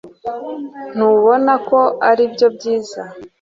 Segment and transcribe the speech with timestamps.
[0.95, 3.01] Ntubona ko aribyo byiza?